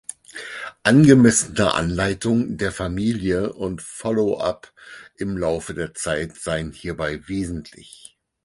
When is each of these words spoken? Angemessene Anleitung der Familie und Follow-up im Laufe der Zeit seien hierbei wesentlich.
Angemessene 0.81 1.75
Anleitung 1.75 2.57
der 2.57 2.71
Familie 2.71 3.53
und 3.53 3.83
Follow-up 3.83 4.73
im 5.15 5.37
Laufe 5.37 5.75
der 5.75 5.93
Zeit 5.93 6.35
seien 6.35 6.71
hierbei 6.71 7.21
wesentlich. 7.27 8.17